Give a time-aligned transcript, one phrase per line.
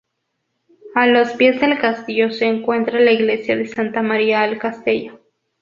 [0.95, 5.19] A los pies del castillo se encuentra la Iglesia de Santa Maria al Castello.